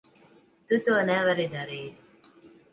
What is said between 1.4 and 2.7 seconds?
darīt.